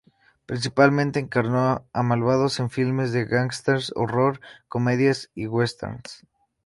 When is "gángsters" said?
3.25-3.93